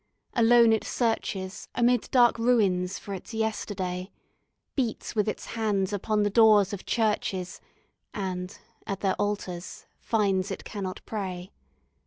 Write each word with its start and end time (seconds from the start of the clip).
Alone 0.33 0.73
it 0.73 0.83
searches 0.83 1.67
Amid 1.75 2.09
dark 2.09 2.39
ruins 2.39 2.97
for 2.97 3.13
its 3.13 3.35
yesterday; 3.35 4.09
Beats 4.75 5.13
with 5.15 5.29
its 5.29 5.45
hands 5.53 5.93
upon 5.93 6.23
the 6.23 6.31
doors 6.31 6.73
of 6.73 6.87
churches, 6.87 7.61
And, 8.11 8.57
at 8.87 9.01
their 9.01 9.13
altars, 9.21 9.85
finds 9.99 10.49
it 10.49 10.63
cannot 10.65 11.01
pray. 11.05 11.51